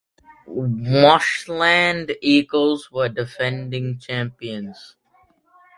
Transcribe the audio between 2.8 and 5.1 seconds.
were the defending champions.